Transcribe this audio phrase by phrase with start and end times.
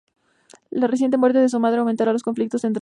[0.71, 2.79] La reciente muerte de su madre aumentará los conflictos entre ambos.